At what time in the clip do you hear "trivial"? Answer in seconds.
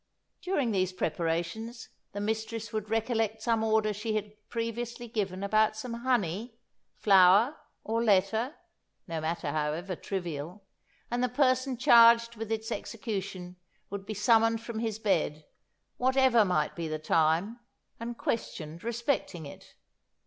9.95-10.63